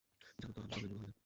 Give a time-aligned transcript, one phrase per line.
[0.39, 1.13] জানো তো, আমরা কখনো বুড়ো হই না।